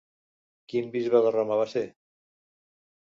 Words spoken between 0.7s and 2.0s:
Quin bisbe de Roma va ser?